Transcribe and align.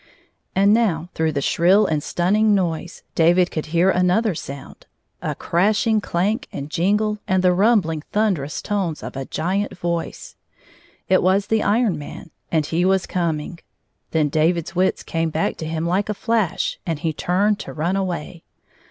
And 0.55 0.73
now, 0.73 1.09
through 1.13 1.31
the 1.33 1.43
shrill 1.43 1.85
and 1.85 2.01
stunning 2.01 2.55
noise, 2.55 3.03
David 3.13 3.51
could 3.51 3.67
hear 3.67 3.91
another 3.91 4.33
sound— 4.33 4.87
a 5.21 5.35
crashing 5.35 6.01
clank 6.01 6.47
and 6.51 6.71
jingle 6.71 7.19
and 7.27 7.43
the 7.43 7.53
rumhling 7.53 8.01
thunderous 8.11 8.63
tones 8.63 9.03
of 9.03 9.15
a 9.15 9.25
giant 9.25 9.77
voice. 9.77 10.35
It 11.07 11.21
was 11.21 11.45
the 11.45 11.61
Iron 11.61 11.97
Marij 11.97 12.31
and 12.51 12.65
he 12.65 12.83
was 12.83 13.05
coming. 13.05 13.59
Then 14.09 14.29
David's 14.29 14.75
wits 14.75 15.03
came 15.03 15.31
hack 15.31 15.57
to 15.57 15.67
him 15.67 15.85
like 15.85 16.09
a 16.09 16.15
flash, 16.15 16.79
and 16.83 16.97
he 16.97 17.13
turned 17.13 17.59
to 17.59 17.71
run 17.71 17.95
away. 17.95 18.43